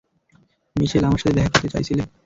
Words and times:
মিশেল, 0.75 1.03
আমার 1.05 1.21
সাথে 1.21 1.35
দেখা 1.37 1.51
করতে 1.53 1.69
চাইছিলে? 1.73 2.03